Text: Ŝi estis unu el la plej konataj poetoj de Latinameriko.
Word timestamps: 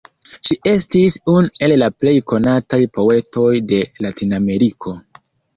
Ŝi 0.47 0.55
estis 0.69 1.17
unu 1.33 1.51
el 1.67 1.75
la 1.83 1.89
plej 2.03 2.15
konataj 2.33 2.81
poetoj 2.97 3.47
de 3.73 3.83
Latinameriko. 4.07 4.97